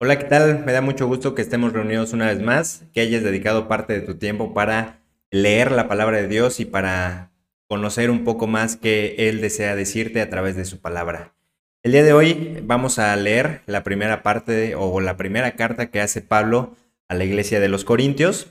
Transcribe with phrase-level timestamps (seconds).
[0.00, 0.64] Hola, ¿qué tal?
[0.64, 4.00] Me da mucho gusto que estemos reunidos una vez más, que hayas dedicado parte de
[4.00, 5.00] tu tiempo para
[5.30, 7.30] leer la palabra de Dios y para
[7.68, 11.34] conocer un poco más que Él desea decirte a través de su palabra.
[11.82, 16.00] El día de hoy vamos a leer la primera parte o la primera carta que
[16.00, 16.76] hace Pablo
[17.08, 18.48] a la iglesia de los Corintios,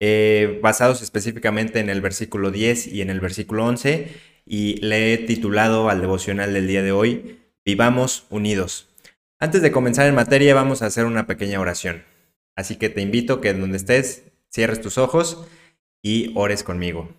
[0.00, 4.08] eh, basados específicamente en el versículo 10 y en el versículo 11,
[4.46, 8.90] y le he titulado al devocional del día de hoy, Vivamos unidos.
[9.44, 12.02] Antes de comenzar en materia vamos a hacer una pequeña oración.
[12.56, 15.46] Así que te invito que donde estés cierres tus ojos
[16.02, 17.10] y ores conmigo.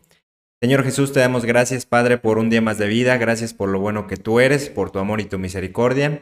[0.60, 3.80] Señor Jesús, te damos gracias, Padre, por un día más de vida, gracias por lo
[3.80, 6.22] bueno que tú eres, por tu amor y tu misericordia.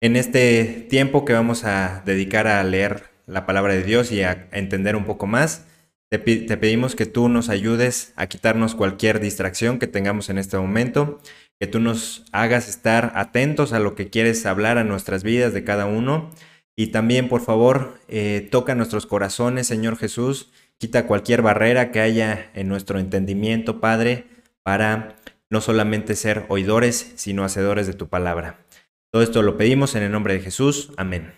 [0.00, 4.48] En este tiempo que vamos a dedicar a leer la palabra de Dios y a
[4.52, 5.66] entender un poco más,
[6.08, 10.56] te, te pedimos que tú nos ayudes a quitarnos cualquier distracción que tengamos en este
[10.56, 11.18] momento,
[11.62, 15.62] que tú nos hagas estar atentos a lo que quieres hablar a nuestras vidas de
[15.62, 16.28] cada uno.
[16.74, 20.50] Y también, por favor, eh, toca nuestros corazones, Señor Jesús.
[20.78, 24.26] Quita cualquier barrera que haya en nuestro entendimiento, Padre,
[24.64, 25.14] para
[25.50, 28.66] no solamente ser oidores, sino hacedores de tu palabra.
[29.12, 30.90] Todo esto lo pedimos en el nombre de Jesús.
[30.96, 31.32] Amén.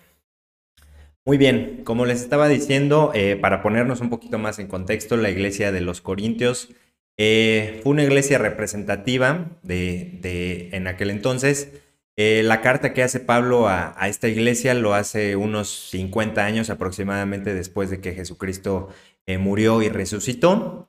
[1.27, 5.29] Muy bien, como les estaba diciendo, eh, para ponernos un poquito más en contexto, la
[5.29, 6.71] iglesia de los Corintios
[7.17, 11.71] eh, fue una iglesia representativa de, en aquel entonces.
[12.17, 17.55] Eh, la carta que hace Pablo a, esta iglesia lo hace unos 50 años aproximadamente
[17.55, 18.89] después de que Jesucristo
[19.27, 20.89] eh, murió y resucitó.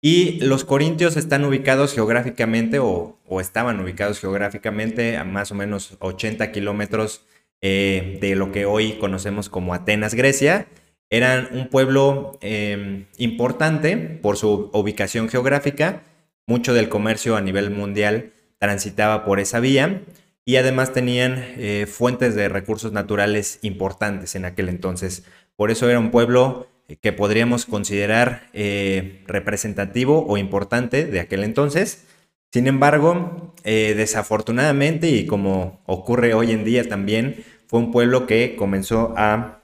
[0.00, 6.52] Y los corintios están ubicados geográficamente o, estaban ubicados geográficamente a más o menos 80
[6.52, 7.26] kilómetros
[7.60, 10.68] de lo que hoy conocemos como Atenas, Grecia.
[11.10, 16.02] Eran un pueblo eh, importante por su ubicación geográfica.
[16.46, 20.02] Mucho del comercio a nivel mundial transitaba por esa vía
[20.44, 25.24] y además tenían eh, fuentes de recursos naturales importantes en aquel entonces.
[25.56, 26.68] Por eso era un pueblo
[27.00, 32.06] que podríamos considerar eh, representativo o importante de aquel entonces.
[32.50, 38.56] Sin embargo, eh, desafortunadamente, y como ocurre hoy en día también, fue un pueblo que
[38.56, 39.57] comenzó a,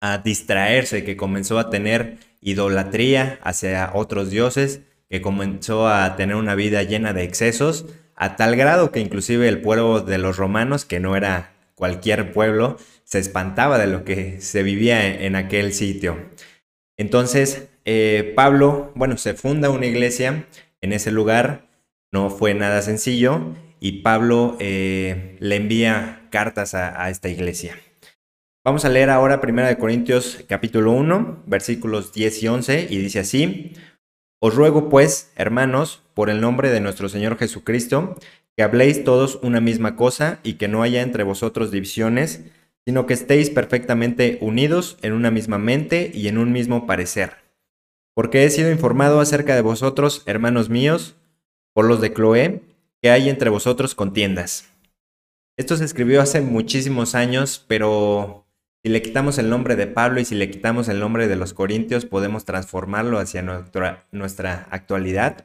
[0.00, 6.54] a distraerse, que comenzó a tener idolatría hacia otros dioses, que comenzó a tener una
[6.54, 11.00] vida llena de excesos, a tal grado que inclusive el pueblo de los romanos, que
[11.00, 16.16] no era cualquier pueblo, se espantaba de lo que se vivía en, aquel sitio.
[16.96, 20.46] Entonces, eh, Pablo, bueno, se funda una iglesia
[20.80, 21.66] en ese lugar,
[22.12, 27.78] no fue nada sencillo, y Pablo eh, le envía cartas a, a, esta iglesia.
[28.62, 33.72] Vamos a leer ahora 1 Corintios capítulo 1, versículos 10 y 11, y dice así,
[34.38, 38.16] Os ruego pues, hermanos, por el nombre de nuestro Señor Jesucristo,
[38.54, 42.44] que habléis todos una misma cosa y que no haya entre vosotros divisiones,
[42.84, 47.36] sino que estéis perfectamente unidos en una misma mente y en un mismo parecer.
[48.14, 51.16] Porque he sido informado acerca de vosotros, hermanos míos,
[51.72, 52.60] por los de Cloé,
[53.00, 54.70] que hay entre vosotros contiendas.
[55.56, 58.44] Esto se escribió hace muchísimos años, pero
[58.82, 61.52] si le quitamos el nombre de Pablo y si le quitamos el nombre de los
[61.54, 65.44] Corintios, podemos transformarlo hacia nuestra, actualidad.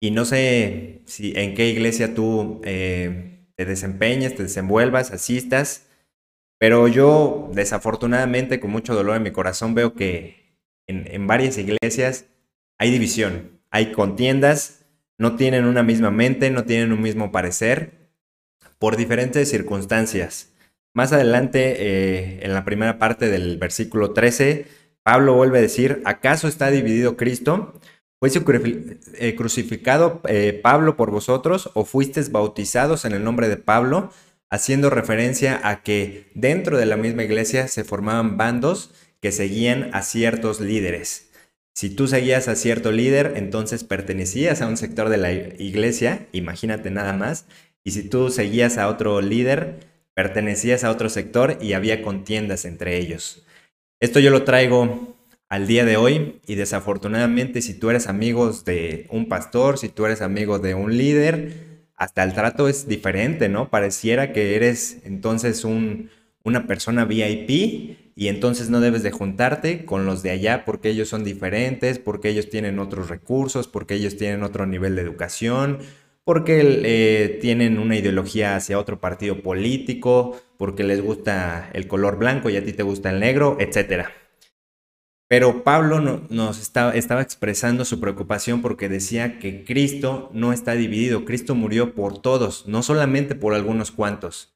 [0.00, 5.86] Y no sé si en qué iglesia tú eh, te desempeñes, te desenvuelvas, asistas,
[6.58, 12.26] pero yo desafortunadamente con mucho dolor en mi corazón veo que en varias iglesias
[12.78, 14.86] hay división, hay contiendas,
[15.18, 18.10] no tienen una misma mente, no tienen un mismo parecer,
[18.78, 20.52] por diferentes circunstancias.
[20.98, 24.66] Más adelante, eh, en la primera parte del versículo 13,
[25.04, 27.80] Pablo vuelve a decir, ¿acaso está dividido Cristo?
[28.18, 34.10] ¿Fue eh, crucificado eh, Pablo por vosotros o fuisteis bautizados en el nombre de Pablo?
[34.50, 38.90] Haciendo referencia a que dentro de la misma iglesia se formaban bandos
[39.20, 41.30] que seguían a ciertos líderes.
[41.74, 46.90] Si tú seguías a cierto líder, entonces pertenecías a un sector de la iglesia, imagínate
[46.90, 47.46] nada más.
[47.84, 49.86] Y si tú seguías a otro líder,
[50.18, 53.46] pertenecías a otro sector y había contiendas entre ellos.
[54.00, 55.16] Esto yo lo traigo
[55.48, 60.06] al día de hoy y desafortunadamente si tú eres amigo de un pastor, si tú
[60.06, 63.70] eres amigo de un líder, hasta el trato es diferente, ¿no?
[63.70, 66.10] Pareciera que eres entonces un,
[66.42, 71.08] una persona VIP y entonces no debes de juntarte con los de allá porque ellos
[71.08, 75.78] son diferentes, porque ellos tienen otros recursos, porque ellos tienen otro nivel de educación,
[76.28, 82.50] porque eh, tienen una ideología hacia otro partido político, porque les gusta el color blanco
[82.50, 84.12] y a ti te gusta el negro, etcétera.
[85.26, 91.54] Pero Pablo nos estaba expresando su preocupación porque decía que Cristo no está dividido, Cristo
[91.54, 94.54] murió por todos, no solamente por algunos cuantos.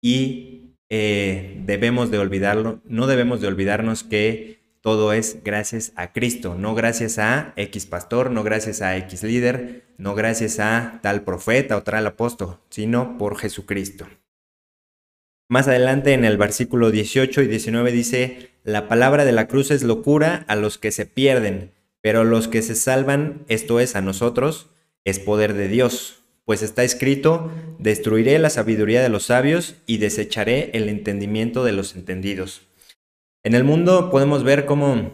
[0.00, 6.56] Y eh, debemos de olvidarlo, no debemos de olvidarnos que todo es gracias a Cristo,
[6.58, 11.78] no gracias a X pastor, no gracias a X líder, no gracias a tal profeta
[11.78, 14.06] o tal apóstol, sino por Jesucristo.
[15.48, 19.82] Más adelante en el versículo 18 y 19 dice, la palabra de la cruz es
[19.82, 21.72] locura a los que se pierden,
[22.02, 24.68] pero los que se salvan, esto es a nosotros,
[25.04, 26.24] es poder de Dios.
[26.44, 31.96] Pues está escrito, destruiré la sabiduría de los sabios y desecharé el entendimiento de los
[31.96, 32.68] entendidos.
[33.44, 35.12] En el mundo podemos ver cómo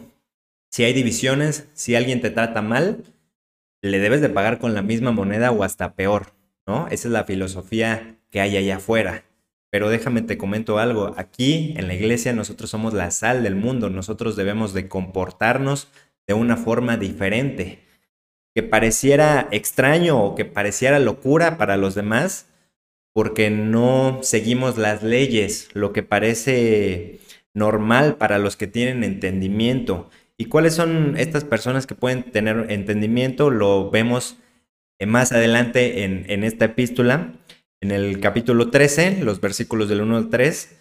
[0.69, 3.03] si hay divisiones, si alguien te trata mal,
[3.81, 6.27] le debes de pagar con la misma moneda o hasta peor,
[6.65, 6.87] ¿no?
[6.87, 9.25] Esa es la filosofía que hay allá afuera.
[9.69, 13.89] Pero déjame te comento algo, aquí en la iglesia nosotros somos la sal del mundo,
[13.89, 15.89] nosotros debemos de comportarnos
[16.25, 17.79] de una forma diferente.
[18.55, 22.47] Que pareciera extraño o que pareciera locura para los demás,
[23.11, 27.19] porque no seguimos las leyes, lo que parece
[27.53, 30.09] normal para los que tienen entendimiento.
[30.37, 33.49] ¿Y cuáles son estas personas que pueden tener entendimiento?
[33.49, 34.37] Lo vemos
[35.05, 37.33] más adelante en, en esta epístola
[37.81, 40.77] en el capítulo 13, los versículos del 1 al 3,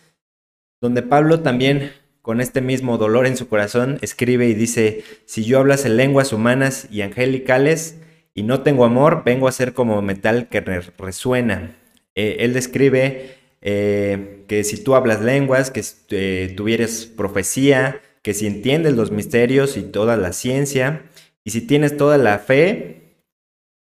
[0.82, 5.58] donde Pablo también con este mismo dolor en su corazón escribe y dice, si yo
[5.58, 7.98] hablase lenguas humanas y angelicales
[8.34, 11.74] y no tengo amor, vengo a ser como metal que resuena.
[12.14, 18.46] Eh, él describe eh, que si tú hablas lenguas, que eh, tuvieres profecía, que si
[18.46, 21.04] entiendes los misterios y toda la ciencia,
[21.44, 23.24] y si tienes toda la fe,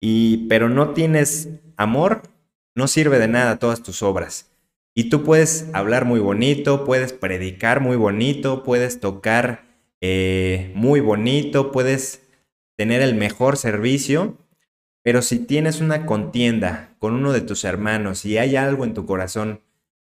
[0.01, 2.23] y, pero no tienes amor,
[2.75, 4.51] no sirve de nada todas tus obras.
[4.95, 9.65] Y tú puedes hablar muy bonito, puedes predicar muy bonito, puedes tocar
[10.01, 12.23] eh, muy bonito, puedes
[12.77, 14.37] tener el mejor servicio,
[15.03, 19.07] pero si tienes una contienda con uno de tus hermanos y hay algo en tu
[19.07, 19.61] corazón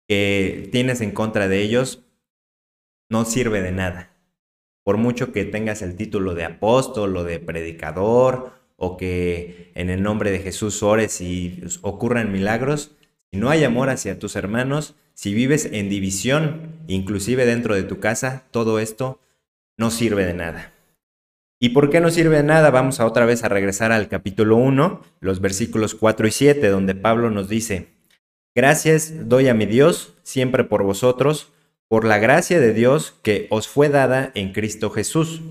[0.10, 2.04] que tienes en contra de ellos,
[3.10, 4.12] no sirve de nada.
[4.84, 10.02] Por mucho que tengas el título de apóstol o de predicador o que en el
[10.02, 12.96] nombre de Jesús ores y ocurran milagros,
[13.32, 18.00] si no hay amor hacia tus hermanos, si vives en división, inclusive dentro de tu
[18.00, 19.20] casa, todo esto
[19.78, 20.74] no sirve de nada.
[21.60, 22.72] ¿Y por qué no sirve de nada?
[22.72, 26.96] Vamos a otra vez a regresar al capítulo 1, los versículos 4 y 7, donde
[26.96, 27.99] Pablo nos dice,
[28.56, 31.52] Gracias doy a mi Dios siempre por vosotros,
[31.88, 35.42] por la gracia de Dios que os fue dada en Cristo Jesús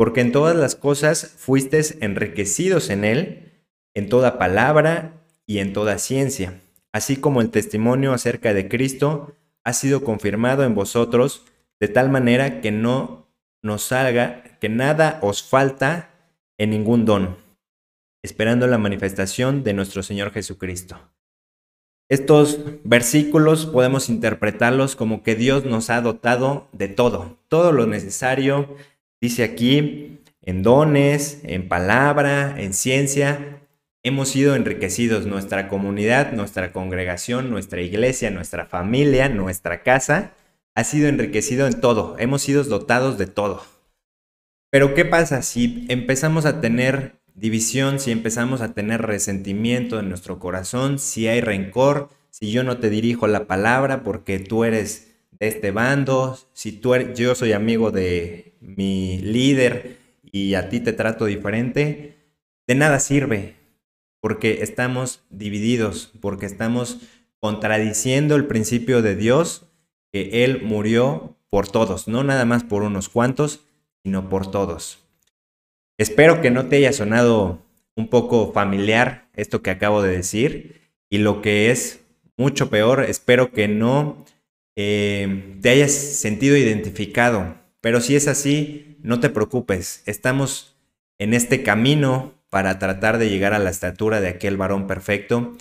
[0.00, 3.52] porque en todas las cosas fuisteis enriquecidos en él,
[3.92, 9.74] en toda palabra y en toda ciencia, así como el testimonio acerca de Cristo ha
[9.74, 11.44] sido confirmado en vosotros,
[11.80, 13.28] de tal manera que no
[13.62, 16.14] nos salga, que nada os falta
[16.56, 17.36] en ningún don,
[18.22, 20.98] esperando la manifestación de nuestro Señor Jesucristo.
[22.10, 28.76] Estos versículos podemos interpretarlos como que Dios nos ha dotado de todo, todo lo necesario
[29.20, 33.60] Dice aquí, en dones, en palabra, en ciencia,
[34.02, 35.26] hemos sido enriquecidos.
[35.26, 40.32] Nuestra comunidad, nuestra congregación, nuestra iglesia, nuestra familia, nuestra casa,
[40.74, 42.16] ha sido enriquecido en todo.
[42.18, 43.62] Hemos sido dotados de todo.
[44.70, 50.38] Pero ¿qué pasa si empezamos a tener división, si empezamos a tener resentimiento en nuestro
[50.38, 55.70] corazón, si hay rencor, si yo no te dirijo la palabra porque tú eres este
[55.70, 59.96] bando, si tú eres, yo soy amigo de mi líder
[60.30, 62.18] y a ti te trato diferente,
[62.66, 63.56] de nada sirve,
[64.20, 66.98] porque estamos divididos, porque estamos
[67.40, 69.64] contradiciendo el principio de Dios,
[70.12, 73.60] que Él murió por todos, no nada más por unos cuantos,
[74.02, 75.09] sino por todos.
[76.00, 77.62] Espero que no te haya sonado
[77.94, 80.80] un poco familiar esto que acabo de decir
[81.10, 82.00] y lo que es
[82.38, 84.24] mucho peor, espero que no
[84.76, 87.54] eh, te hayas sentido identificado.
[87.82, 90.02] Pero si es así, no te preocupes.
[90.06, 90.74] Estamos
[91.18, 95.54] en este camino para tratar de llegar a la estatura de aquel varón perfecto.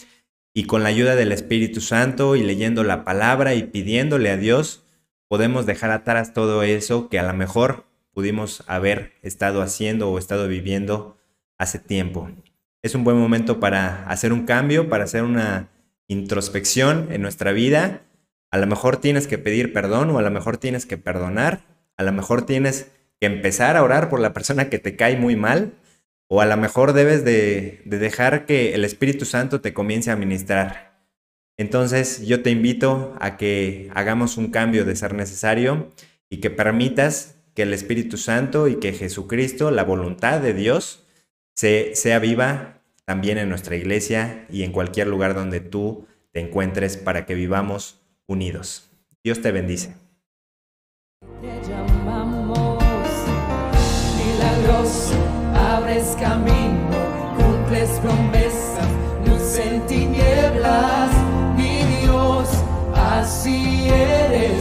[0.53, 4.85] Y con la ayuda del Espíritu Santo y leyendo la palabra y pidiéndole a Dios,
[5.27, 7.88] podemos dejar atrás todo eso que a lo mejor
[8.19, 11.17] pudimos haber estado haciendo o estado viviendo
[11.57, 12.29] hace tiempo.
[12.83, 15.69] Es un buen momento para hacer un cambio, para hacer una
[16.07, 18.01] introspección en nuestra vida
[18.51, 21.61] a lo mejor tienes que pedir perdón o a lo mejor tienes que perdonar.
[21.97, 25.35] A lo mejor tienes que empezar a orar por la persona que te cae muy
[25.35, 25.73] mal.
[26.27, 31.03] O a lo mejor debes de, dejar que el Espíritu Santo te comience a ministrar.
[31.57, 35.91] Entonces yo te invito a que hagamos un cambio de ser necesario
[36.29, 41.05] y que permitas que el Espíritu Santo y que Jesucristo, la voluntad de Dios,
[41.55, 46.95] se, sea viva también en nuestra iglesia y en cualquier lugar donde tú te encuentres
[46.95, 48.89] para que vivamos unidos.
[49.23, 49.95] Dios te bendice.
[51.41, 52.79] Te llamamos
[54.15, 55.15] milagroso,
[55.53, 56.97] abres camino,
[57.35, 58.87] cumples promesas,
[59.25, 61.11] luz en tinieblas,
[61.57, 62.47] mi Dios,
[62.95, 64.58] así es.